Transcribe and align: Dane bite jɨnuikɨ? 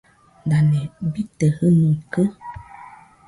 Dane 0.49 0.81
bite 1.11 1.47
jɨnuikɨ? 1.57 2.21